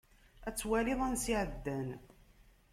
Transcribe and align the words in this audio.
Ad 0.47 0.55
twaliḍ 0.55 0.99
ansi 1.07 1.33
εeddan. 1.41 1.89